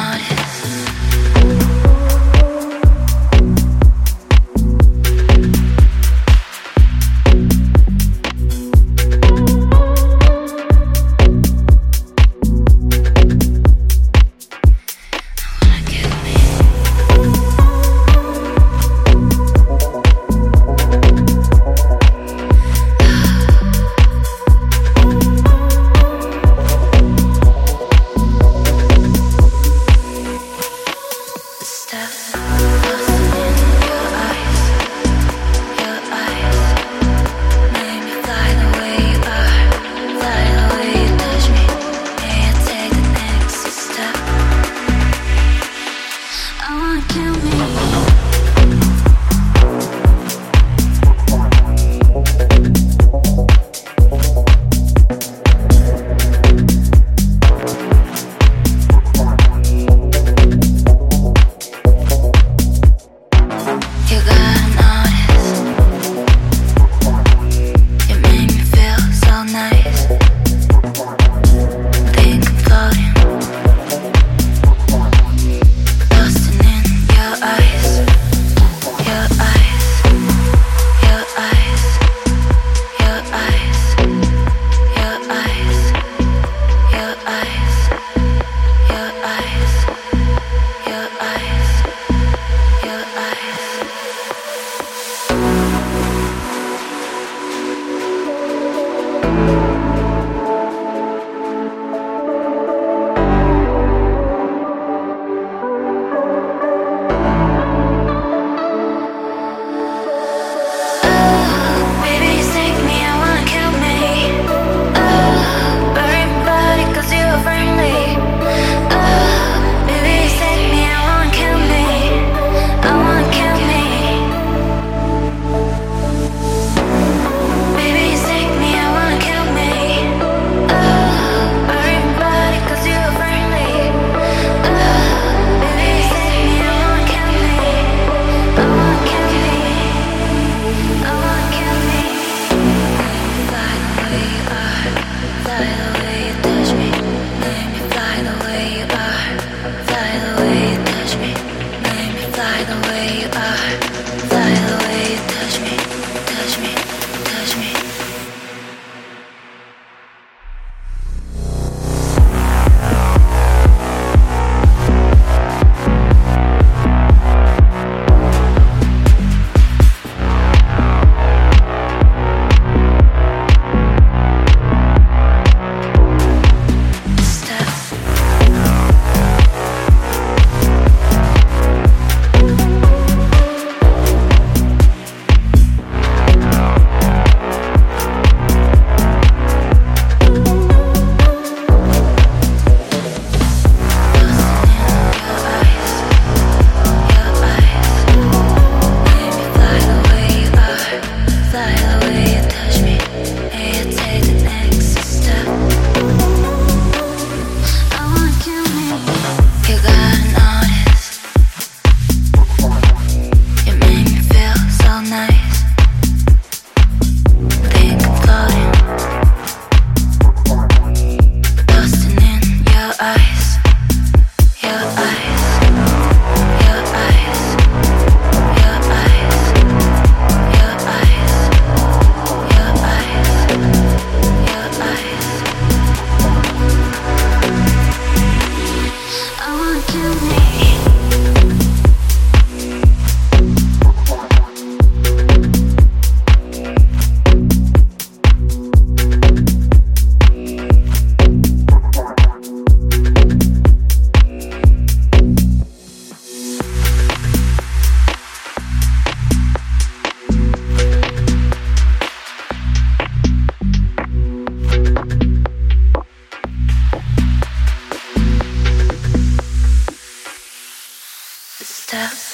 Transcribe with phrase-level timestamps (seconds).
[271.93, 272.32] stuff.